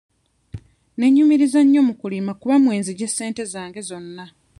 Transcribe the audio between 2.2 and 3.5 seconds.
kuba mwe nzigye ssente